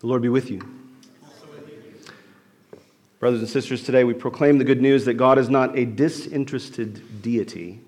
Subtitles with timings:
[0.00, 0.60] The Lord be with you.
[3.18, 7.22] Brothers and sisters, today we proclaim the good news that God is not a disinterested
[7.22, 7.80] deity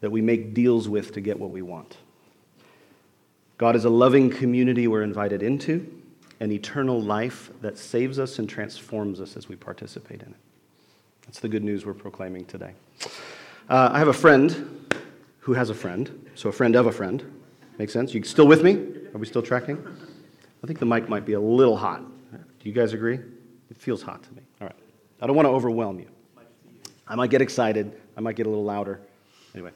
[0.00, 1.96] that we make deals with to get what we want.
[3.56, 5.90] God is a loving community we're invited into,
[6.40, 10.36] an eternal life that saves us and transforms us as we participate in it.
[11.24, 12.72] That's the good news we're proclaiming today.
[13.70, 14.94] Uh, I have a friend
[15.40, 17.24] who has a friend, so a friend of a friend.
[17.78, 18.12] Make sense?
[18.12, 18.74] You still with me?
[19.14, 19.82] Are we still tracking?
[20.66, 22.02] I think the mic might be a little hot.
[22.32, 23.20] Do you guys agree?
[23.70, 24.42] It feels hot to me.
[24.60, 24.74] All right.
[25.22, 26.08] I don't want to overwhelm you.
[27.06, 27.92] I might get excited.
[28.16, 29.00] I might get a little louder.
[29.56, 29.70] Anyway,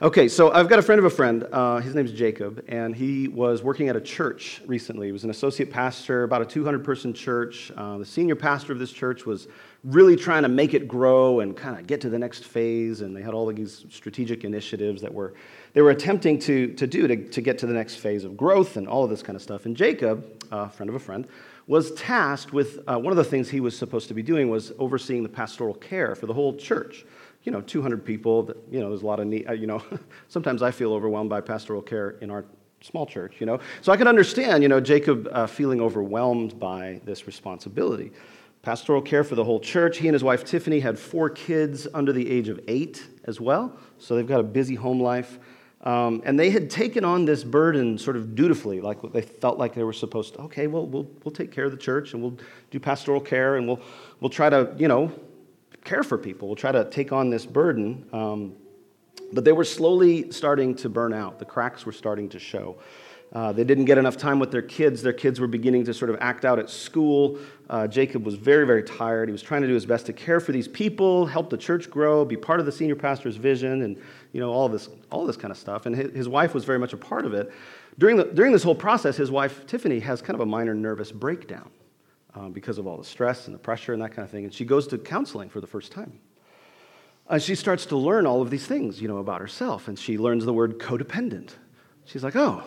[0.00, 1.48] okay, so I've got a friend of a friend.
[1.50, 5.08] Uh, his name's Jacob, and he was working at a church recently.
[5.08, 7.72] He was an associate pastor, about a 200 person church.
[7.76, 9.48] Uh, the senior pastor of this church was
[9.82, 13.16] really trying to make it grow and kind of get to the next phase, and
[13.16, 15.34] they had all these strategic initiatives that were
[15.72, 18.76] they were attempting to, to do to, to get to the next phase of growth
[18.76, 19.66] and all of this kind of stuff.
[19.66, 21.26] And Jacob, a friend of a friend,
[21.66, 24.72] was tasked with uh, one of the things he was supposed to be doing was
[24.78, 27.04] overseeing the pastoral care for the whole church
[27.46, 29.80] you know, 200 people, that, you know, there's a lot of need, uh, you know,
[30.28, 32.44] sometimes I feel overwhelmed by pastoral care in our
[32.82, 33.60] small church, you know.
[33.80, 38.10] So I can understand, you know, Jacob uh, feeling overwhelmed by this responsibility.
[38.62, 39.98] Pastoral care for the whole church.
[39.98, 43.78] He and his wife Tiffany had four kids under the age of eight as well,
[43.98, 45.38] so they've got a busy home life.
[45.82, 49.72] Um, and they had taken on this burden sort of dutifully, like they felt like
[49.72, 50.40] they were supposed to.
[50.40, 52.36] Okay, well, we'll, we'll take care of the church and we'll
[52.72, 53.80] do pastoral care and we'll,
[54.18, 55.12] we'll try to, you know,
[55.86, 58.06] care for people, will try to take on this burden.
[58.12, 58.56] Um,
[59.32, 61.38] but they were slowly starting to burn out.
[61.38, 62.76] The cracks were starting to show.
[63.32, 65.02] Uh, they didn't get enough time with their kids.
[65.02, 67.38] Their kids were beginning to sort of act out at school.
[67.68, 69.28] Uh, Jacob was very, very tired.
[69.28, 71.90] He was trying to do his best to care for these people, help the church
[71.90, 73.96] grow, be part of the senior pastor's vision, and
[74.32, 75.86] you know all this, all this kind of stuff.
[75.86, 77.52] And his, his wife was very much a part of it.
[77.98, 81.10] During, the, during this whole process, his wife Tiffany has kind of a minor nervous
[81.10, 81.70] breakdown
[82.36, 84.44] um, because of all the stress and the pressure and that kind of thing.
[84.44, 86.18] And she goes to counseling for the first time.
[87.28, 89.88] And she starts to learn all of these things, you know, about herself.
[89.88, 91.50] And she learns the word codependent.
[92.04, 92.62] She's like, oh,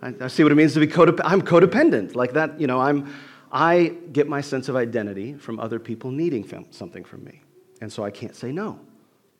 [0.00, 1.20] I, I see what it means to be codependent.
[1.24, 2.14] I'm codependent.
[2.14, 3.12] Like that, you know, I'm,
[3.52, 7.42] I get my sense of identity from other people needing something from me.
[7.80, 8.80] And so I can't say no.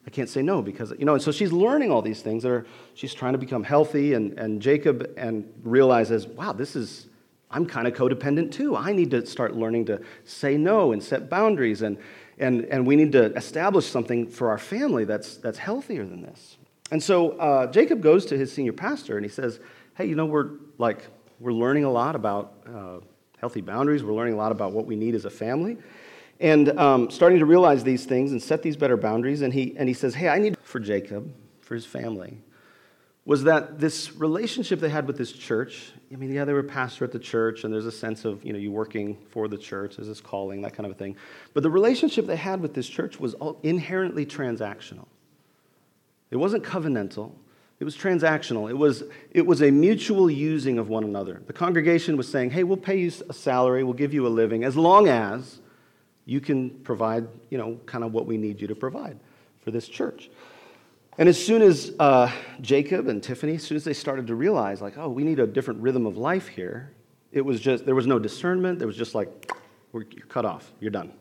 [0.06, 2.50] I can't say no because, you know, and so she's learning all these things that
[2.50, 4.12] are, she's trying to become healthy.
[4.12, 7.06] And, and Jacob and realizes, wow, this is,
[7.54, 8.74] I'm kind of codependent too.
[8.74, 11.96] I need to start learning to say no and set boundaries, and,
[12.38, 16.56] and, and we need to establish something for our family that's, that's healthier than this.
[16.90, 19.60] And so uh, Jacob goes to his senior pastor and he says,
[19.94, 21.06] Hey, you know, we're like,
[21.38, 22.98] we're learning a lot about uh,
[23.38, 25.78] healthy boundaries, we're learning a lot about what we need as a family.
[26.40, 29.42] And um, starting to realize these things and set these better boundaries.
[29.42, 32.38] And he, and he says, Hey, I need for Jacob, for his family,
[33.26, 37.04] was that this relationship they had with this church i mean yeah they were pastor
[37.04, 39.96] at the church and there's a sense of you know you working for the church
[39.96, 41.16] there's this calling that kind of a thing.
[41.52, 45.06] But the relationship they had with this church was inherently transactional.
[46.30, 47.32] It wasn't covenantal.
[47.80, 48.70] It was transactional.
[48.70, 51.42] It was it was a mutual using of one another.
[51.46, 53.84] The congregation was saying hey we'll pay you a salary.
[53.84, 55.60] We'll give you a living as long as
[56.24, 59.18] you can provide you know kind of what we need you to provide
[59.60, 60.30] for this church
[61.18, 62.30] and as soon as uh,
[62.60, 65.46] Jacob and Tiffany, as soon as they started to realize, like, oh, we need a
[65.46, 66.92] different rhythm of life here,
[67.30, 68.78] it was just, there was no discernment.
[68.78, 69.52] There was just like,
[69.92, 70.72] you're cut off.
[70.80, 71.12] You're done.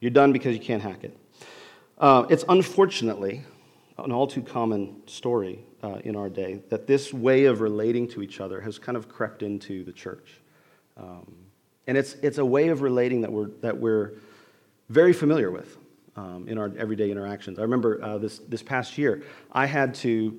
[0.00, 1.16] You're done because you can't hack it.
[1.98, 3.42] Uh, it's unfortunately
[3.98, 8.22] an all too common story uh, in our day that this way of relating to
[8.22, 10.40] each other has kind of crept into the church.
[10.96, 11.34] Um,
[11.86, 14.14] and it's, it's a way of relating that we're, that we're
[14.88, 15.76] very familiar with
[16.16, 17.58] um, in our everyday interactions.
[17.58, 20.38] I remember uh, this, this past year, I had to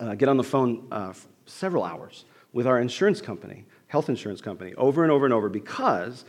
[0.00, 1.12] uh, get on the phone uh,
[1.46, 6.24] several hours with our insurance company, health insurance company, over and over and over because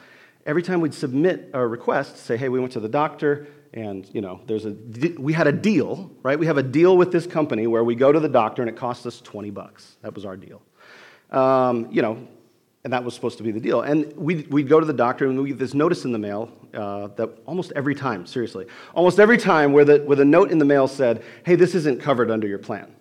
[0.46, 4.22] every time we'd submit a request, say, hey, we went to the doctor, and you
[4.22, 4.76] know, there's a
[5.18, 6.38] we had a deal, right?
[6.38, 8.76] We have a deal with this company where we go to the doctor and it
[8.76, 9.96] costs us 20 bucks.
[10.02, 10.62] That was our deal.
[11.32, 12.28] Um, you know,
[12.84, 13.82] and that was supposed to be the deal.
[13.82, 16.52] And we'd, we'd go to the doctor and we'd get this notice in the mail
[16.74, 18.66] uh, that almost every time, seriously,
[18.96, 22.02] almost every time where, the, where the note in the mail said, hey, this isn't
[22.02, 22.92] covered under your plan.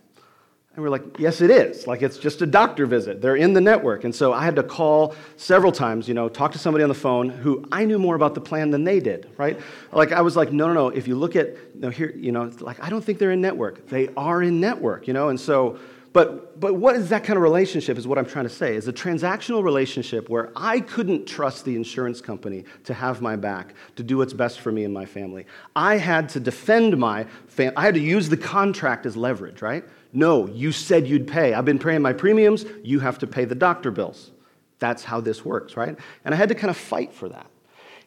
[0.74, 1.88] And we're like, yes, it is.
[1.88, 3.20] Like, it's just a doctor visit.
[3.20, 4.04] They're in the network.
[4.04, 6.94] And so I had to call several times, you know, talk to somebody on the
[6.94, 9.58] phone who I knew more about the plan than they did, right?
[9.90, 10.88] Like, I was like, no, no, no.
[10.88, 13.88] If you look at, know, here, you know, like, I don't think they're in network.
[13.88, 15.30] They are in network, you know?
[15.30, 15.80] And so
[16.12, 18.74] but, but what is that kind of relationship, is what I'm trying to say.
[18.74, 23.74] Is a transactional relationship where I couldn't trust the insurance company to have my back,
[23.94, 25.46] to do what's best for me and my family.
[25.76, 27.76] I had to defend my family.
[27.76, 29.84] I had to use the contract as leverage, right?
[30.12, 31.54] No, you said you'd pay.
[31.54, 32.64] I've been paying my premiums.
[32.82, 34.32] You have to pay the doctor bills.
[34.80, 35.96] that's how this works, right?
[36.24, 37.46] And I had to kind of fight for that.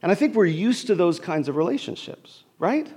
[0.01, 2.91] And I think we're used to those kinds of relationships, right?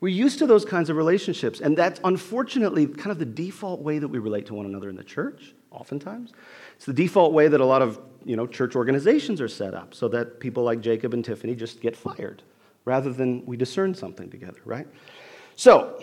[0.00, 1.60] We're used to those kinds of relationships.
[1.60, 4.96] And that's unfortunately kind of the default way that we relate to one another in
[4.96, 6.32] the church, oftentimes.
[6.76, 9.94] It's the default way that a lot of you know, church organizations are set up
[9.94, 12.42] so that people like Jacob and Tiffany just get fired
[12.84, 14.86] rather than we discern something together, right?
[15.56, 16.02] So,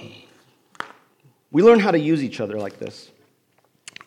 [1.51, 3.11] we learn how to use each other like this.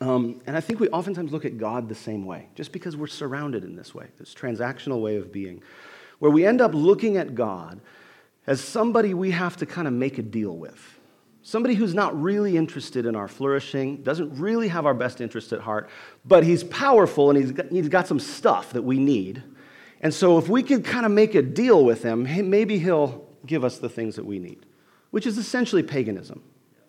[0.00, 3.06] Um, and I think we oftentimes look at God the same way, just because we're
[3.06, 5.62] surrounded in this way, this transactional way of being,
[6.20, 7.80] where we end up looking at God
[8.46, 10.98] as somebody we have to kind of make a deal with.
[11.42, 15.60] Somebody who's not really interested in our flourishing, doesn't really have our best interest at
[15.60, 15.88] heart,
[16.24, 19.42] but he's powerful and he's got, he's got some stuff that we need.
[20.02, 23.64] And so, if we could kind of make a deal with him, maybe he'll give
[23.64, 24.66] us the things that we need,
[25.10, 26.42] which is essentially paganism,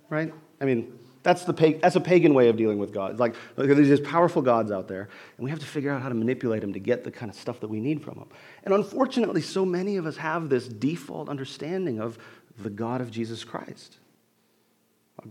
[0.10, 0.34] right?
[0.60, 3.12] I mean, that's, the, that's a pagan way of dealing with God.
[3.12, 6.10] It's like, there's these powerful gods out there, and we have to figure out how
[6.10, 8.30] to manipulate them to get the kind of stuff that we need from them.
[8.64, 12.18] And unfortunately, so many of us have this default understanding of
[12.58, 13.98] the God of Jesus Christ,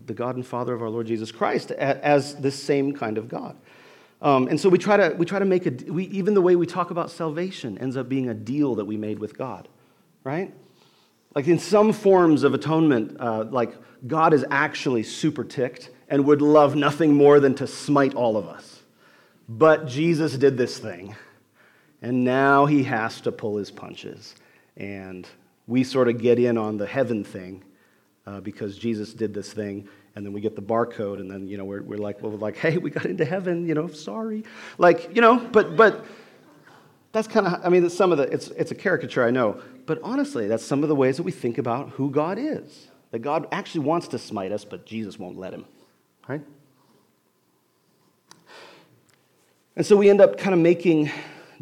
[0.07, 3.57] the God and Father of our Lord Jesus Christ, as this same kind of God.
[4.23, 6.55] Um, and so we try to, we try to make a, we, even the way
[6.55, 9.67] we talk about salvation ends up being a deal that we made with God,
[10.25, 10.53] right?
[11.35, 13.73] Like in some forms of atonement, uh, like
[14.07, 18.49] God is actually super ticked and would love nothing more than to smite all of
[18.49, 18.83] us.
[19.49, 21.15] But Jesus did this thing,
[22.03, 24.35] and now he has to pull his punches.
[24.77, 25.27] And
[25.67, 27.63] we sort of get in on the heaven thing
[28.27, 31.57] uh, because Jesus did this thing, and then we get the barcode, and then, you
[31.57, 34.45] know, we're, we're like, well, we're like, hey, we got into heaven, you know, sorry.
[34.79, 36.05] Like, you know, but, but
[37.13, 39.61] that's kind of, I mean, that's some of the, it's, it's a caricature, I know,
[39.87, 42.89] but honestly, that's some of the ways that we think about who God is.
[43.11, 45.65] That God actually wants to smite us, but Jesus won't let him,
[46.29, 46.43] right?
[49.75, 51.11] And so we end up kind of making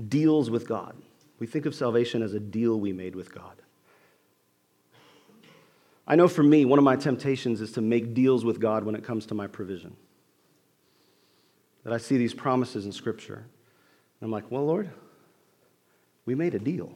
[0.08, 0.94] deals with God.
[1.38, 3.54] We think of salvation as a deal we made with God.
[6.06, 8.94] I know for me, one of my temptations is to make deals with God when
[8.94, 9.94] it comes to my provision.
[11.84, 13.36] That I see these promises in Scripture.
[14.20, 14.90] And I'm like, well, Lord,
[16.28, 16.94] we made a deal.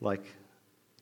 [0.00, 0.24] Like,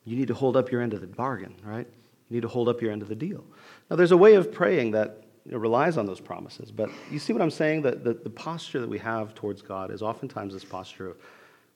[0.03, 1.87] you need to hold up your end of the bargain, right?
[2.29, 3.45] You need to hold up your end of the deal.
[3.89, 7.41] Now, there's a way of praying that relies on those promises, but you see what
[7.41, 7.83] I'm saying?
[7.83, 11.17] That the, the posture that we have towards God is oftentimes this posture of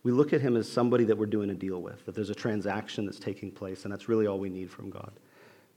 [0.04, 2.36] we look at him as somebody that we're doing a deal with, that there's a
[2.36, 5.14] transaction that's taking place, and that's really all we need from God.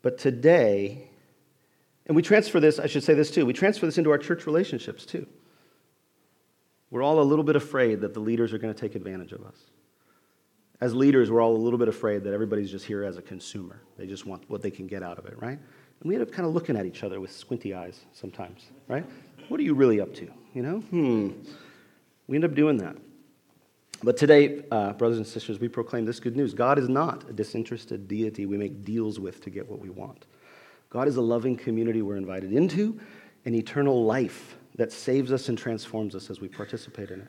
[0.02, 1.10] But today,
[2.06, 4.46] and we transfer this, I should say this too, we transfer this into our church
[4.46, 5.28] relationships too.
[6.94, 9.44] We're all a little bit afraid that the leaders are going to take advantage of
[9.44, 9.56] us.
[10.80, 13.80] As leaders, we're all a little bit afraid that everybody's just here as a consumer.
[13.98, 15.58] They just want what they can get out of it, right?
[15.58, 19.04] And we end up kind of looking at each other with squinty eyes sometimes, right?
[19.48, 20.30] What are you really up to?
[20.54, 20.78] You know?
[20.78, 21.30] Hmm.
[22.28, 22.94] We end up doing that.
[24.04, 26.54] But today, uh, brothers and sisters, we proclaim this good news.
[26.54, 30.26] God is not a disinterested deity we make deals with to get what we want.
[30.90, 33.00] God is a loving community we're invited into,
[33.46, 37.28] an eternal life that saves us and transforms us as we participate in it.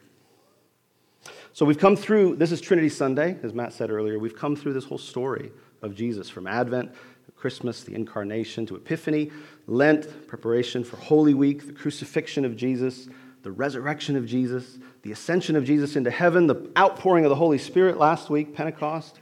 [1.53, 4.19] So we've come through, this is Trinity Sunday, as Matt said earlier.
[4.19, 5.51] We've come through this whole story
[5.81, 6.91] of Jesus from Advent,
[7.35, 9.31] Christmas, the incarnation, to Epiphany,
[9.67, 13.07] Lent, preparation for Holy Week, the crucifixion of Jesus,
[13.43, 17.59] the resurrection of Jesus, the ascension of Jesus into heaven, the outpouring of the Holy
[17.59, 19.19] Spirit last week, Pentecost.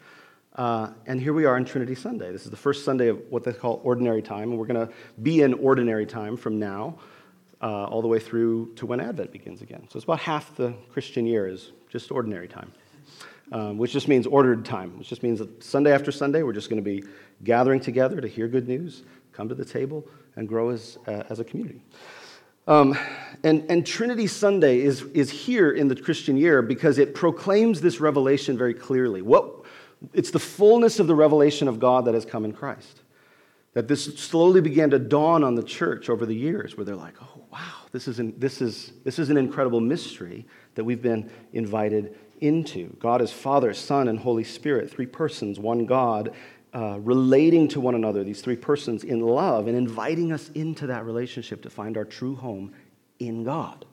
[0.55, 2.31] Uh, and here we are on Trinity Sunday.
[2.31, 4.93] This is the first Sunday of what they call ordinary time, and we're going to
[5.21, 6.97] be in ordinary time from now
[7.63, 9.87] uh, all the way through to when Advent begins again.
[9.89, 12.71] So it's about half the Christian year is just ordinary time,
[13.53, 16.69] um, which just means ordered time, which just means that Sunday after Sunday we're just
[16.69, 17.03] going to be
[17.43, 20.05] gathering together to hear good news, come to the table,
[20.35, 21.81] and grow as, uh, as a community.
[22.67, 22.97] Um,
[23.43, 27.99] and, and Trinity Sunday is, is here in the Christian year because it proclaims this
[27.99, 29.21] revelation very clearly.
[29.21, 29.65] What,
[30.13, 33.01] it's the fullness of the revelation of God that has come in Christ.
[33.73, 37.15] That this slowly began to dawn on the church over the years, where they're like,
[37.21, 41.29] oh, wow, this is an, this is, this is an incredible mystery that we've been
[41.53, 42.87] invited into.
[42.99, 46.33] God is Father, Son, and Holy Spirit, three persons, one God,
[46.73, 51.05] uh, relating to one another, these three persons, in love and inviting us into that
[51.05, 52.73] relationship to find our true home
[53.19, 53.85] in God,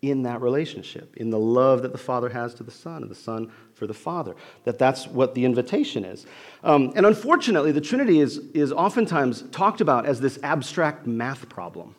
[0.00, 3.16] in that relationship, in the love that the Father has to the Son and the
[3.16, 4.36] Son for the Father.
[4.62, 6.24] That that's what the invitation is.
[6.62, 11.96] Um, and unfortunately, the Trinity is, is oftentimes talked about as this abstract math problem.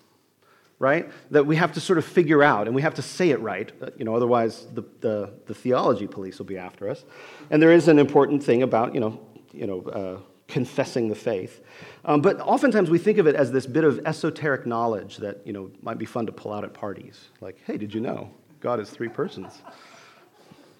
[0.83, 1.09] Right?
[1.31, 3.71] That we have to sort of figure out and we have to say it right,
[3.81, 7.05] uh, you know, otherwise the, the, the theology police will be after us.
[7.49, 9.13] And there is an important thing about, you know,
[9.53, 11.61] you know, uh, confessing the faith.
[12.05, 15.53] Um, but oftentimes we think of it as this bit of esoteric knowledge that you
[15.53, 17.29] know might be fun to pull out at parties.
[17.41, 18.29] Like, hey, did you know?
[18.59, 19.61] God is three persons,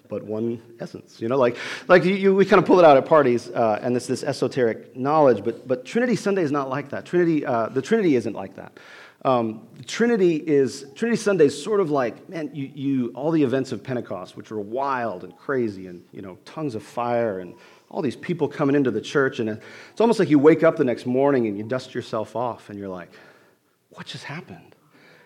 [0.08, 1.20] but one essence.
[1.20, 1.56] You know, like,
[1.88, 4.22] like you, you we kind of pull it out at parties, uh, and it's this
[4.22, 7.04] esoteric knowledge, but, but Trinity Sunday is not like that.
[7.04, 8.78] Trinity, uh, the Trinity isn't like that.
[9.24, 13.72] Um, Trinity is Trinity Sunday is sort of like man, you, you all the events
[13.72, 17.54] of Pentecost, which were wild and crazy, and you know tongues of fire and
[17.90, 20.84] all these people coming into the church, and it's almost like you wake up the
[20.84, 23.12] next morning and you dust yourself off, and you're like,
[23.90, 24.74] what just happened?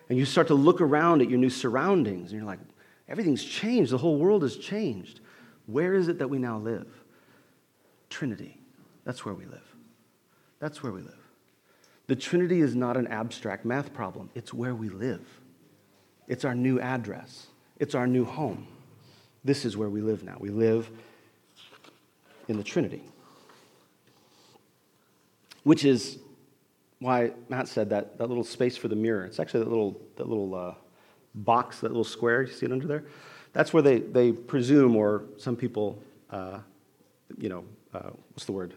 [0.07, 2.59] And you start to look around at your new surroundings, and you're like,
[3.07, 3.91] everything's changed.
[3.91, 5.19] The whole world has changed.
[5.65, 6.87] Where is it that we now live?
[8.09, 8.59] Trinity.
[9.03, 9.75] That's where we live.
[10.59, 11.18] That's where we live.
[12.09, 15.21] The Trinity is not an abstract math problem, it's where we live.
[16.27, 17.45] It's our new address,
[17.77, 18.65] it's our new home.
[19.43, 20.35] This is where we live now.
[20.39, 20.89] We live
[22.47, 23.03] in the Trinity,
[25.61, 26.17] which is
[26.97, 29.25] why Matt said that, that little space for the mirror.
[29.25, 30.73] It's actually that little, that little uh,
[31.35, 32.41] box, that little square.
[32.41, 33.03] You see it under there?
[33.53, 36.01] That's where they, they presume, or some people,
[36.31, 36.57] uh,
[37.37, 38.73] you know, uh, what's the word?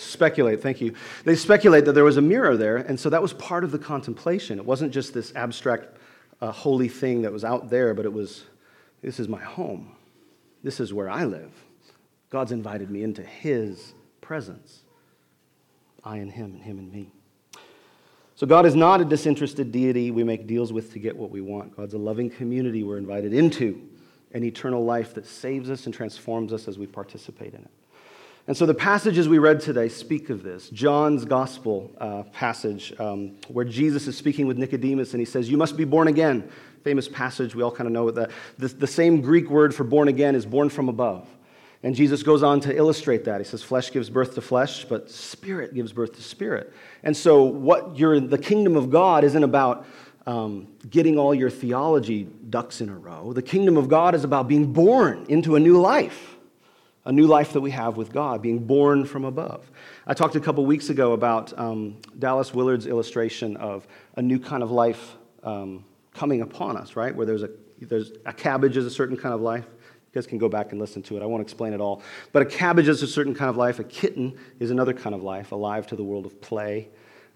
[0.00, 0.94] Speculate, thank you.
[1.24, 3.78] They speculate that there was a mirror there, and so that was part of the
[3.78, 4.58] contemplation.
[4.58, 5.98] It wasn't just this abstract,
[6.40, 8.44] uh, holy thing that was out there, but it was
[9.02, 9.92] this is my home.
[10.62, 11.52] This is where I live.
[12.30, 14.82] God's invited me into His presence.
[16.04, 17.12] I and Him, and Him and me.
[18.36, 21.42] So, God is not a disinterested deity we make deals with to get what we
[21.42, 21.76] want.
[21.76, 23.86] God's a loving community we're invited into,
[24.32, 27.70] an eternal life that saves us and transforms us as we participate in it.
[28.50, 30.70] And so the passages we read today speak of this.
[30.70, 35.56] John's gospel uh, passage, um, where Jesus is speaking with Nicodemus and he says, You
[35.56, 36.50] must be born again.
[36.82, 38.32] Famous passage, we all kind of know that.
[38.58, 41.28] The, the same Greek word for born again is born from above.
[41.84, 43.40] And Jesus goes on to illustrate that.
[43.40, 46.72] He says, Flesh gives birth to flesh, but spirit gives birth to spirit.
[47.04, 49.86] And so, what you're, the kingdom of God isn't about
[50.26, 53.32] um, getting all your theology ducks in a row.
[53.32, 56.36] The kingdom of God is about being born into a new life
[57.04, 59.70] a new life that we have with God, being born from above.
[60.06, 64.62] I talked a couple weeks ago about um, Dallas Willard's illustration of a new kind
[64.62, 67.14] of life um, coming upon us, right?
[67.14, 69.64] Where there's a, there's a cabbage is a certain kind of life.
[69.66, 71.22] You guys can go back and listen to it.
[71.22, 72.02] I won't explain it all.
[72.32, 73.78] But a cabbage is a certain kind of life.
[73.78, 76.88] A kitten is another kind of life, alive to the world of play.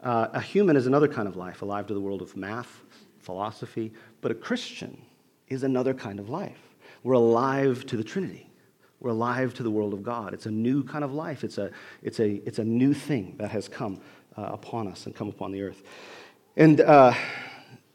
[0.02, 2.82] Uh, a human is another kind of life, alive to the world of math,
[3.20, 3.92] philosophy.
[4.20, 5.00] But a Christian
[5.48, 6.74] is another kind of life.
[7.02, 8.50] We're alive to the Trinity.
[9.04, 10.32] We're alive to the world of God.
[10.32, 11.44] It's a new kind of life.
[11.44, 11.70] It's a,
[12.02, 14.00] it's a, it's a new thing that has come
[14.34, 15.82] uh, upon us and come upon the earth.
[16.56, 17.12] And uh,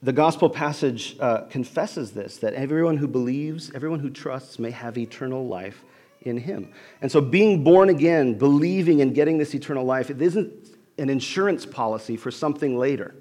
[0.04, 5.00] the gospel passage uh, confesses this that everyone who believes, everyone who trusts, may have
[5.00, 5.84] eternal life
[6.22, 6.72] in him.
[7.02, 11.66] And so, being born again, believing and getting this eternal life, it isn't an insurance
[11.66, 13.16] policy for something later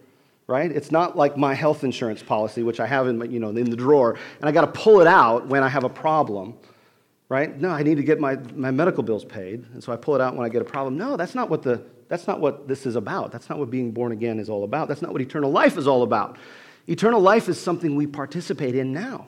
[0.46, 0.72] right?
[0.72, 3.68] It's not like my health insurance policy, which I have in, my, you know, in
[3.68, 6.54] the drawer, and I got to pull it out when I have a problem
[7.28, 7.58] right?
[7.60, 10.20] No, I need to get my, my medical bills paid, and so I pull it
[10.20, 10.96] out when I get a problem.
[10.96, 13.32] No, that's not what the that's not what this is about.
[13.32, 14.88] That's not what being born again is all about.
[14.88, 16.38] That's not what eternal life is all about.
[16.86, 19.26] Eternal life is something we participate in now,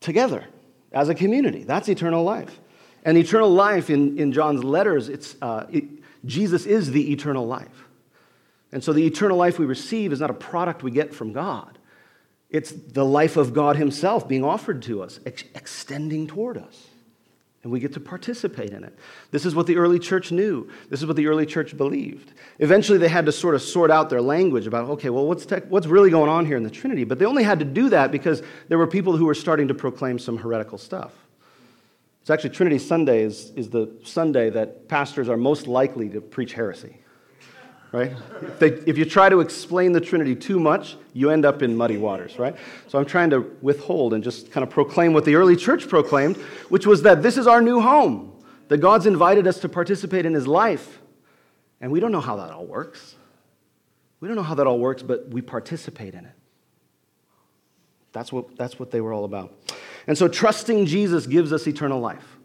[0.00, 0.44] together,
[0.92, 1.64] as a community.
[1.64, 2.60] That's eternal life.
[3.04, 5.84] And eternal life in, in John's letters, it's, uh, it,
[6.24, 7.88] Jesus is the eternal life.
[8.70, 11.78] And so the eternal life we receive is not a product we get from God.
[12.50, 16.88] It's the life of God Himself being offered to us, ex- extending toward us.
[17.62, 18.98] And we get to participate in it.
[19.32, 20.68] This is what the early church knew.
[20.88, 22.32] This is what the early church believed.
[22.58, 25.56] Eventually, they had to sort of sort out their language about, okay, well, what's, te-
[25.68, 27.04] what's really going on here in the Trinity?
[27.04, 29.74] But they only had to do that because there were people who were starting to
[29.74, 31.12] proclaim some heretical stuff.
[32.22, 36.54] It's actually Trinity Sunday is, is the Sunday that pastors are most likely to preach
[36.54, 36.96] heresy
[37.92, 38.12] right?
[38.42, 41.76] If, they, if, you try to explain the Trinity too much, you end up in
[41.76, 42.56] muddy waters, right?
[42.88, 46.36] So I'm trying to withhold and just kind of proclaim what the early church proclaimed,
[46.68, 48.32] which was that this is our new home,
[48.68, 51.00] that God's invited us to participate in his life.
[51.80, 53.16] And we don't know how that all works.
[54.20, 56.32] We don't know how that all works, but we participate in it.
[58.12, 59.52] That's what, that's what they were all about.
[60.06, 62.36] And so trusting Jesus gives us eternal life.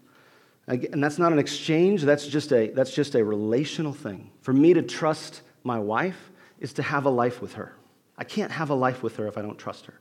[0.66, 4.30] And that's not an exchange, that's just a, that's just a relational thing.
[4.42, 7.72] For me to trust my wife is to have a life with her.
[8.18, 9.94] I can't have a life with her if I don't trust her.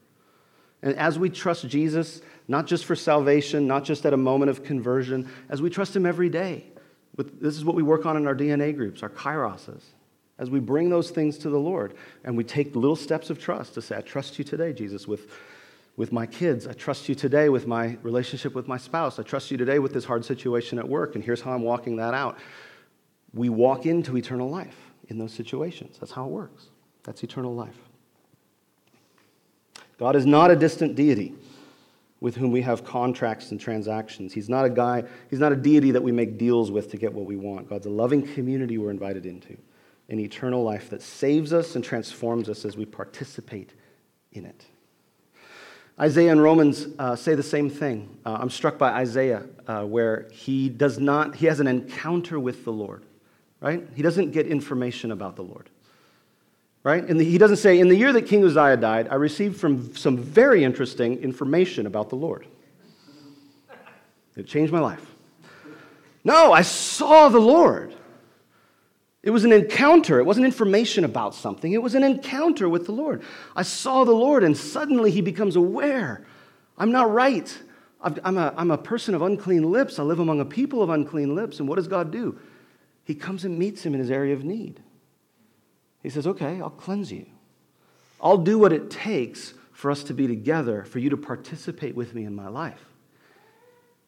[0.81, 4.63] And as we trust Jesus, not just for salvation, not just at a moment of
[4.63, 6.65] conversion, as we trust him every day,
[7.17, 9.83] this is what we work on in our DNA groups, our kairoses.
[10.37, 11.93] As we bring those things to the Lord
[12.23, 15.31] and we take little steps of trust to say, I trust you today, Jesus, with
[15.97, 16.67] with my kids.
[16.67, 19.17] I trust you today with my relationship with my spouse.
[19.19, 21.95] I trust you today with this hard situation at work, and here's how I'm walking
[21.97, 22.37] that out.
[23.33, 25.97] We walk into eternal life in those situations.
[25.99, 26.69] That's how it works.
[27.03, 27.77] That's eternal life.
[29.97, 31.33] God is not a distant deity
[32.19, 34.33] with whom we have contracts and transactions.
[34.33, 37.13] He's not a guy, he's not a deity that we make deals with to get
[37.13, 37.69] what we want.
[37.69, 39.57] God's a loving community we're invited into,
[40.09, 43.73] an eternal life that saves us and transforms us as we participate
[44.31, 44.65] in it.
[45.99, 48.17] Isaiah and Romans uh, say the same thing.
[48.25, 52.65] Uh, I'm struck by Isaiah, uh, where he does not, he has an encounter with
[52.65, 53.03] the Lord,
[53.61, 53.87] right?
[53.95, 55.69] He doesn't get information about the Lord,
[56.83, 57.01] right?
[57.03, 60.17] And he doesn't say, in the year that King Uzziah died, I received from some
[60.17, 62.45] very interesting information about the Lord.
[64.35, 65.13] It changed my life.
[66.25, 67.95] No, I saw the Lord.
[69.25, 70.19] It was an encounter.
[70.19, 71.73] It wasn't information about something.
[71.73, 73.23] It was an encounter with the Lord.
[73.55, 76.25] I saw the Lord, and suddenly he becomes aware
[76.77, 77.57] I'm not right.
[78.01, 79.97] I'm a, I'm a person of unclean lips.
[79.97, 81.59] I live among a people of unclean lips.
[81.59, 82.37] And what does God do?
[83.05, 84.79] He comes and meets him in his area of need.
[86.03, 87.25] He says, Okay, I'll cleanse you.
[88.21, 92.13] I'll do what it takes for us to be together, for you to participate with
[92.13, 92.83] me in my life.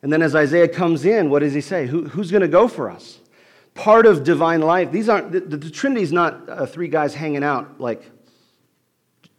[0.03, 1.87] And then as Isaiah comes in, what does he say?
[1.87, 3.19] Who, who's going to go for us?
[3.77, 4.91] Part of divine life.
[4.91, 8.03] These aren't, the, the Trinity is not uh, three guys hanging out like,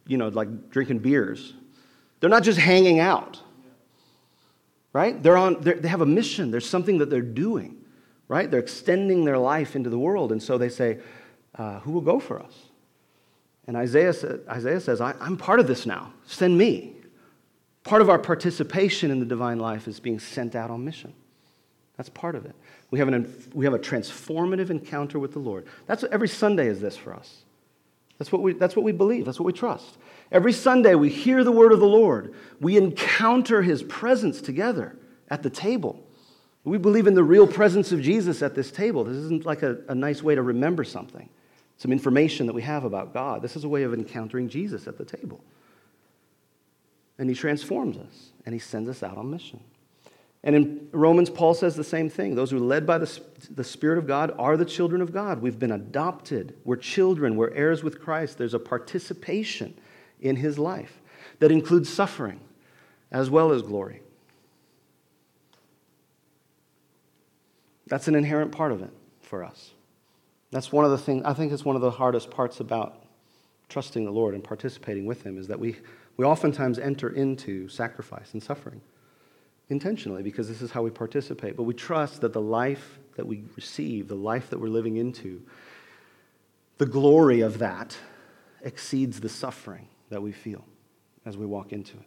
[0.07, 1.53] you know, like drinking beers.
[2.19, 3.39] They're not just hanging out,
[4.93, 5.21] right?
[5.21, 6.51] They're on, they're, they have a mission.
[6.51, 7.77] There's something that they're doing,
[8.27, 8.49] right?
[8.49, 10.31] They're extending their life into the world.
[10.31, 10.99] And so they say,
[11.55, 12.53] uh, Who will go for us?
[13.67, 14.13] And Isaiah,
[14.49, 16.11] Isaiah says, I, I'm part of this now.
[16.25, 16.95] Send me.
[17.83, 21.13] Part of our participation in the divine life is being sent out on mission.
[21.99, 22.55] That's part of it.
[22.91, 25.67] We have, an, we have a transformative encounter with the Lord.
[25.85, 27.39] That's what, every Sunday is this for us.
[28.17, 29.25] That's what, we, that's what we believe.
[29.25, 29.97] That's what we trust.
[30.31, 32.33] Every Sunday, we hear the word of the Lord.
[32.61, 34.95] We encounter his presence together
[35.29, 36.01] at the table.
[36.63, 39.03] We believe in the real presence of Jesus at this table.
[39.03, 41.27] This isn't like a, a nice way to remember something,
[41.75, 43.41] some information that we have about God.
[43.41, 45.43] This is a way of encountering Jesus at the table.
[47.17, 49.59] And he transforms us, and he sends us out on mission.
[50.43, 52.35] And in Romans, Paul says the same thing.
[52.35, 53.19] Those who are led by the,
[53.51, 55.41] the Spirit of God are the children of God.
[55.41, 56.55] We've been adopted.
[56.63, 57.35] We're children.
[57.35, 58.37] We're heirs with Christ.
[58.37, 59.73] There's a participation
[60.21, 61.01] in his life
[61.39, 62.39] that includes suffering
[63.11, 64.01] as well as glory.
[67.87, 69.71] That's an inherent part of it for us.
[70.51, 73.03] That's one of the things, I think it's one of the hardest parts about
[73.67, 75.77] trusting the Lord and participating with him is that we,
[76.17, 78.81] we oftentimes enter into sacrifice and suffering
[79.69, 81.55] intentionally because this is how we participate.
[81.55, 85.41] But we trust that the life that we receive, the life that we're living into,
[86.77, 87.95] the glory of that
[88.61, 90.65] exceeds the suffering that we feel
[91.25, 92.05] as we walk into it.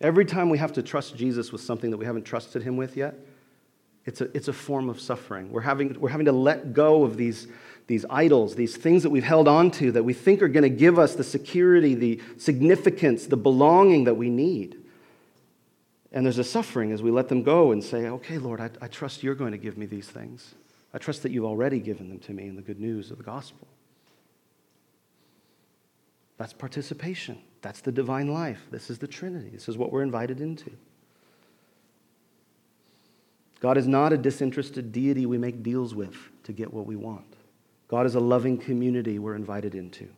[0.00, 2.96] Every time we have to trust Jesus with something that we haven't trusted him with
[2.96, 3.14] yet,
[4.04, 5.50] it's a, it's a form of suffering.
[5.50, 7.48] We're having, we're having to let go of these,
[7.86, 10.68] these idols, these things that we've held on to that we think are going to
[10.68, 14.76] give us the security, the significance, the belonging that we need.
[16.12, 18.88] And there's a suffering as we let them go and say, okay, Lord, I, I
[18.88, 20.54] trust you're going to give me these things.
[20.94, 23.24] I trust that you've already given them to me in the good news of the
[23.24, 23.66] gospel.
[26.38, 27.38] That's participation.
[27.62, 28.62] That's the divine life.
[28.70, 29.50] This is the Trinity.
[29.50, 30.70] This is what we're invited into.
[33.60, 37.24] God is not a disinterested deity we make deals with to get what we want.
[37.88, 40.08] God is a loving community we're invited into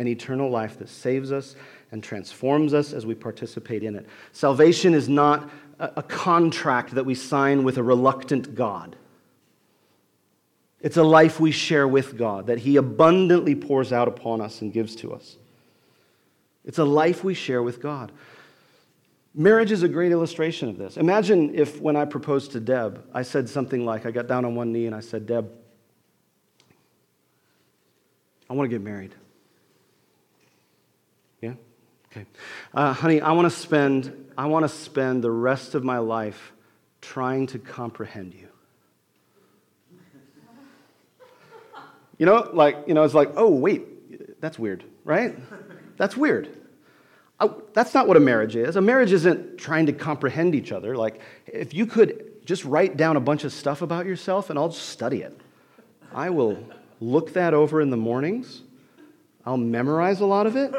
[0.00, 1.54] an eternal life that saves us
[1.92, 4.06] and transforms us as we participate in it.
[4.32, 8.96] Salvation is not a contract that we sign with a reluctant God.
[10.80, 14.72] It's a life we share with God that He abundantly pours out upon us and
[14.72, 15.36] gives to us.
[16.64, 18.10] It's a life we share with God.
[19.34, 20.96] Marriage is a great illustration of this.
[20.96, 24.54] Imagine if, when I proposed to Deb, I said something like, I got down on
[24.54, 25.50] one knee and I said, Deb,
[28.48, 29.14] I want to get married.
[32.12, 32.26] Okay.
[32.74, 36.52] Uh, honey, I want to spend I want to spend the rest of my life
[37.00, 38.48] trying to comprehend you.
[42.18, 45.36] You know, like, you know, it's like, oh, wait, that's weird, right?
[45.96, 46.48] That's weird.
[47.38, 48.76] I, that's not what a marriage is.
[48.76, 50.96] A marriage isn't trying to comprehend each other.
[50.96, 54.68] Like, if you could just write down a bunch of stuff about yourself and I'll
[54.68, 55.38] just study it,
[56.14, 56.62] I will
[57.00, 58.62] look that over in the mornings.
[59.46, 60.74] I'll memorize a lot of it.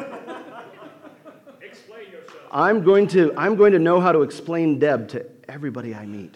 [2.52, 6.36] I'm going to, I'm going to know how to explain Deb to everybody I meet.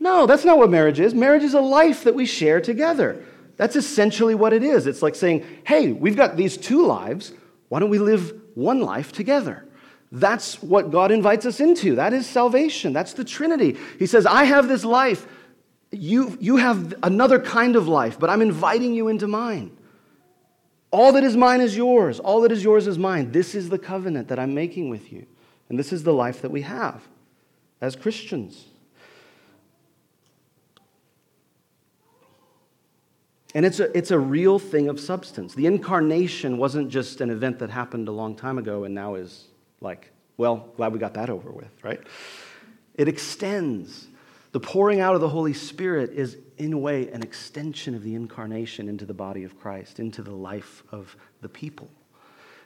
[0.00, 1.14] No, that's not what marriage is.
[1.14, 3.24] Marriage is a life that we share together.
[3.56, 4.88] That's essentially what it is.
[4.88, 7.32] It's like saying, hey, we've got these two lives.
[7.68, 9.64] Why don't we live one life together?
[10.10, 11.94] That's what God invites us into.
[11.94, 12.92] That is salvation.
[12.92, 13.76] That's the Trinity.
[13.98, 15.26] He says, I have this life.
[15.92, 19.76] You, you have another kind of life, but I'm inviting you into mine.
[20.94, 22.20] All that is mine is yours.
[22.20, 23.32] All that is yours is mine.
[23.32, 25.26] This is the covenant that I'm making with you.
[25.68, 27.02] And this is the life that we have
[27.80, 28.66] as Christians.
[33.56, 35.52] And it's a, it's a real thing of substance.
[35.56, 39.48] The incarnation wasn't just an event that happened a long time ago and now is
[39.80, 42.00] like, well, glad we got that over with, right?
[42.94, 44.06] It extends.
[44.54, 48.14] The pouring out of the Holy Spirit is, in a way, an extension of the
[48.14, 51.90] incarnation into the body of Christ, into the life of the people.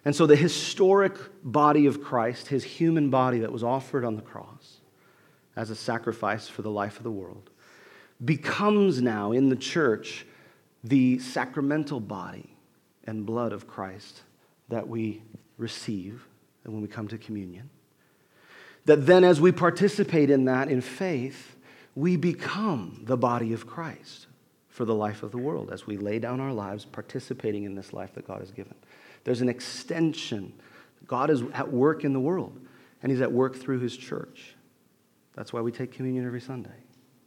[0.05, 4.23] And so the historic body of Christ, his human body that was offered on the
[4.23, 4.81] cross
[5.57, 7.49] as a sacrifice for the life of the world,
[8.23, 10.27] becomes now in the church
[10.85, 12.55] the sacramental body
[13.05, 14.25] and blood of Christ
[14.69, 15.23] that we
[15.57, 16.29] receive
[16.65, 17.71] when we come to communion.
[18.85, 21.55] That then, as we participate in that in faith,
[21.99, 24.29] we become the body of Christ
[24.69, 27.93] for the life of the world as we lay down our lives participating in this
[27.93, 28.77] life that God has given.
[29.25, 30.53] There's an extension.
[31.09, 32.57] God is at work in the world,
[33.03, 34.55] and He's at work through His church.
[35.35, 36.85] That's why we take communion every Sunday.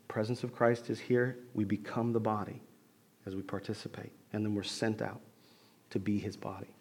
[0.07, 1.37] Presence of Christ is here.
[1.53, 2.61] We become the body
[3.25, 5.19] as we participate, and then we're sent out
[5.89, 6.73] to be His body.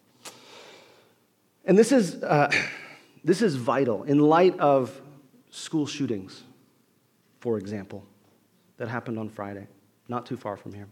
[1.65, 2.49] And this is, uh,
[3.25, 5.01] this is vital in light of
[5.49, 6.43] school shootings,
[7.41, 8.05] for example,
[8.77, 9.67] that happened on Friday,
[10.07, 10.87] not too far from here.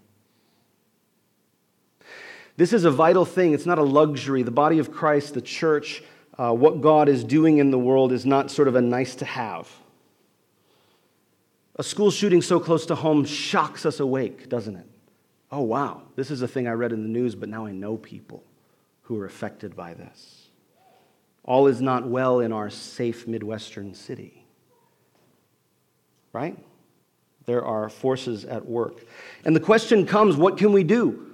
[2.58, 3.54] This is a vital thing.
[3.54, 4.44] It's not a luxury.
[4.44, 6.04] The body of Christ, the church,
[6.38, 9.26] uh, what God is doing in the world is not sort of a nice to
[9.26, 9.70] have.
[11.78, 14.88] A school shooting so close to home shocks us awake, doesn't it?
[15.52, 17.96] Oh, wow, this is a thing I read in the news, but now I know
[17.96, 18.44] people
[19.04, 20.50] who are affected by this.
[21.46, 24.39] All is not well in our safe Midwestern city.
[26.34, 26.58] Right?
[27.46, 29.06] There are forces at work.
[29.44, 31.34] And the question comes what can we do?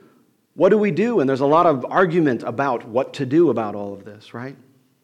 [0.56, 1.20] What do we do?
[1.20, 4.56] And there's a lot of argument about what to do about all of this, right?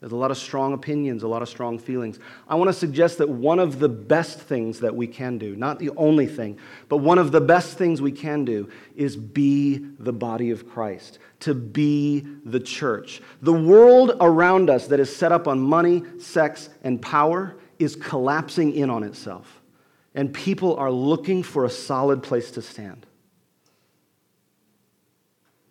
[0.01, 2.17] There's a lot of strong opinions, a lot of strong feelings.
[2.47, 5.77] I want to suggest that one of the best things that we can do, not
[5.77, 6.58] the only thing,
[6.89, 11.19] but one of the best things we can do is be the body of Christ,
[11.41, 13.21] to be the church.
[13.43, 18.73] The world around us that is set up on money, sex, and power is collapsing
[18.73, 19.61] in on itself.
[20.13, 23.06] And people are looking for a solid place to stand.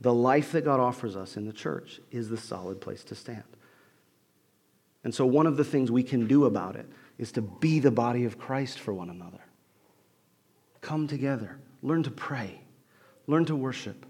[0.00, 3.44] The life that God offers us in the church is the solid place to stand.
[5.05, 7.90] And so, one of the things we can do about it is to be the
[7.90, 9.40] body of Christ for one another.
[10.81, 12.62] Come together, learn to pray,
[13.26, 14.07] learn to worship,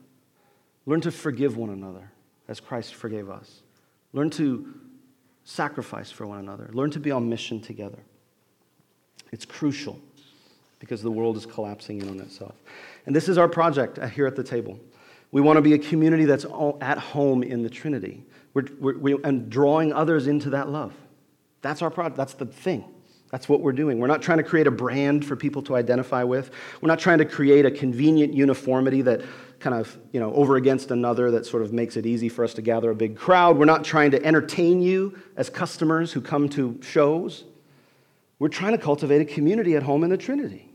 [0.87, 2.13] learn to forgive one another
[2.47, 3.63] as Christ forgave us,
[4.13, 4.73] learn to
[5.43, 7.99] sacrifice for one another, learn to be on mission together.
[9.33, 10.01] It's crucial
[10.81, 12.55] because the world is collapsing in on itself.
[13.07, 14.81] And this is our project uh, here at the table.
[15.31, 16.45] We want to be a community that's
[16.81, 18.25] at home in the Trinity.
[18.53, 20.93] We're, we're, we, and drawing others into that love.
[21.63, 22.17] That's our project.
[22.17, 22.85] That's the thing.
[23.31, 24.01] That's what we're doing.
[24.01, 26.51] We're not trying to create a brand for people to identify with.
[26.81, 29.23] We're not trying to create a convenient uniformity that
[29.61, 32.55] kind of, you know, over against another that sort of makes it easy for us
[32.55, 33.57] to gather a big crowd.
[33.57, 37.45] We're not trying to entertain you as customers who come to shows.
[38.41, 40.70] We're trying to cultivate a community at home in the Trinity.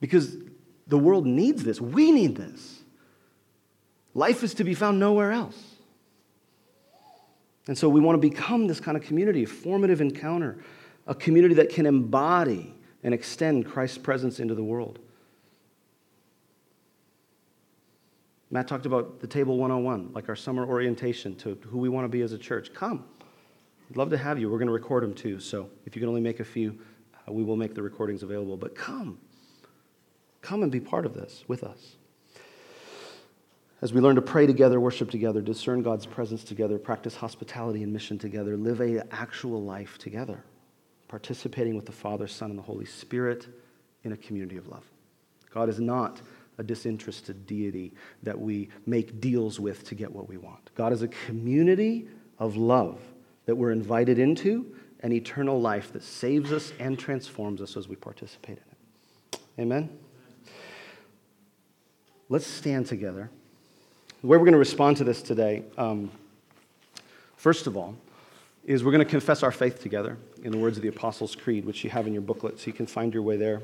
[0.00, 0.36] Because
[0.86, 1.80] the world needs this.
[1.80, 2.80] We need this.
[4.14, 5.76] Life is to be found nowhere else.
[7.68, 10.58] And so we want to become this kind of community, a formative encounter,
[11.06, 15.00] a community that can embody and extend Christ's presence into the world.
[18.50, 22.08] Matt talked about the Table 101, like our summer orientation to who we want to
[22.08, 22.72] be as a church.
[22.72, 23.04] Come.
[23.90, 24.48] I'd love to have you.
[24.48, 25.40] We're going to record them too.
[25.40, 26.78] So if you can only make a few,
[27.28, 28.56] uh, we will make the recordings available.
[28.56, 29.18] But come.
[30.42, 31.96] Come and be part of this with us
[33.82, 37.92] as we learn to pray together, worship together, discern God's presence together, practice hospitality and
[37.92, 40.42] mission together, live a actual life together,
[41.08, 43.46] participating with the Father, Son, and the Holy Spirit
[44.04, 44.84] in a community of love.
[45.52, 46.20] God is not
[46.58, 50.70] a disinterested deity that we make deals with to get what we want.
[50.74, 52.98] God is a community of love
[53.44, 57.96] that we're invited into, an eternal life that saves us and transforms us as we
[57.96, 58.64] participate in
[59.36, 59.40] it.
[59.58, 59.90] Amen?
[62.28, 63.30] Let's stand together.
[64.20, 66.10] The way we're going to respond to this today, um,
[67.36, 67.94] first of all,
[68.64, 71.64] is we're going to confess our faith together in the words of the Apostles' Creed,
[71.64, 73.62] which you have in your booklet, so you can find your way there.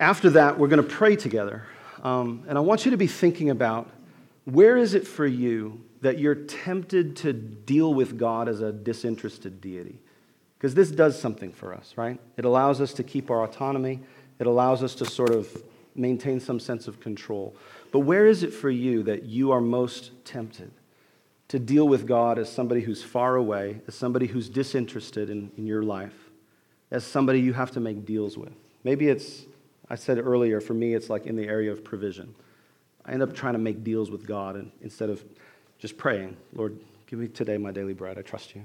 [0.00, 1.64] After that, we're going to pray together.
[2.02, 3.90] Um, and I want you to be thinking about
[4.46, 9.60] where is it for you that you're tempted to deal with God as a disinterested
[9.60, 10.00] deity?
[10.56, 12.18] Because this does something for us, right?
[12.38, 14.00] It allows us to keep our autonomy,
[14.38, 15.62] it allows us to sort of
[15.96, 17.54] maintain some sense of control.
[17.92, 20.70] But where is it for you that you are most tempted
[21.48, 25.66] to deal with God as somebody who's far away, as somebody who's disinterested in, in
[25.66, 26.30] your life,
[26.90, 28.52] as somebody you have to make deals with?
[28.84, 29.46] Maybe it's,
[29.88, 32.34] I said earlier, for me, it's like in the area of provision.
[33.04, 35.24] I end up trying to make deals with God and, instead of
[35.78, 38.18] just praying, Lord, give me today my daily bread.
[38.18, 38.64] I trust you.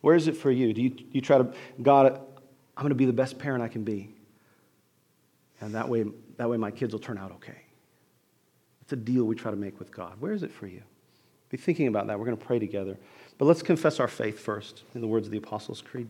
[0.00, 0.72] Where is it for you?
[0.74, 2.20] Do you, you try to, God,
[2.76, 4.14] I'm going to be the best parent I can be.
[5.62, 6.04] And that way,
[6.36, 7.56] that way my kids will turn out okay.
[8.82, 10.14] It's a deal we try to make with God.
[10.18, 10.82] Where is it for you?
[11.50, 12.18] Be thinking about that.
[12.18, 12.98] We're going to pray together.
[13.38, 16.08] But let's confess our faith first in the words of the Apostles' Creed.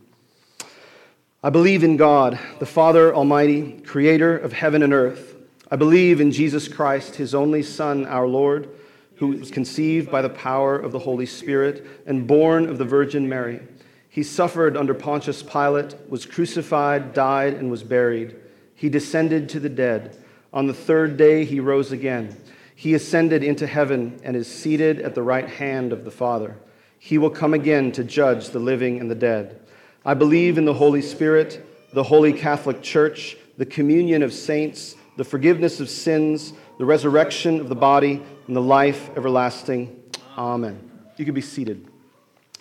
[1.43, 5.35] I believe in God, the Father Almighty, creator of heaven and earth.
[5.69, 8.69] I believe in Jesus Christ, his only Son, our Lord,
[9.17, 13.29] who was conceived by the power of the Holy Spirit and born of the Virgin
[13.29, 13.61] Mary.
[14.09, 18.35] He suffered under Pontius Pilate, was crucified, died, and was buried.
[18.75, 20.17] He descended to the dead.
[20.51, 22.35] On the third day, he rose again.
[22.75, 26.57] He ascended into heaven and is seated at the right hand of the Father.
[26.99, 29.59] He will come again to judge the living and the dead.
[30.05, 35.23] I believe in the Holy Spirit, the holy Catholic Church, the communion of saints, the
[35.23, 40.01] forgiveness of sins, the resurrection of the body, and the life everlasting.
[40.37, 40.89] Amen.
[41.17, 41.87] You can be seated.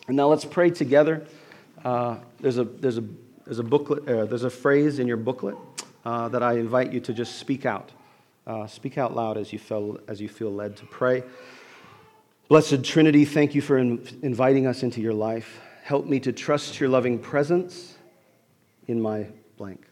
[0.06, 1.26] And now let's pray together.
[1.84, 3.04] Uh, there's, a, there's, a,
[3.44, 5.56] there's a booklet, uh, there's a phrase in your booklet
[6.04, 7.90] uh, that I invite you to just speak out.
[8.46, 11.22] Uh, speak out loud as you, feel, as you feel led to pray.
[12.48, 15.60] Blessed Trinity, thank you for in, inviting us into your life.
[15.84, 17.96] Help me to trust your loving presence
[18.88, 19.86] in my blank.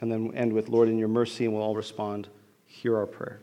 [0.00, 2.28] And then end with, Lord, in your mercy, and we'll all respond,
[2.66, 3.40] hear our prayer.